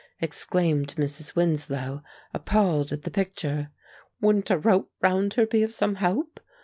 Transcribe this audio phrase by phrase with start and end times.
[0.19, 1.35] exclaimed Mrs.
[1.35, 2.01] Winslow,
[2.33, 3.69] appalled at the picture.
[4.19, 6.39] "Wouldn't a rope round her be some help?